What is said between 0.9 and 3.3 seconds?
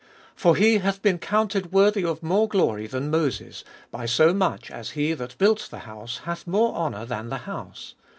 been counted worthy of more glory than